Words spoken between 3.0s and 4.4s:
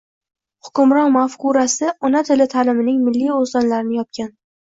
milliy oʻzanlarini yopgan